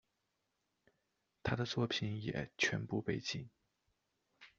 [1.43, 3.47] 他的作品也全部被禁。